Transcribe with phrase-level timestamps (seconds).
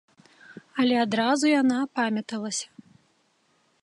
[0.83, 2.67] Але адразу яна апамяталася.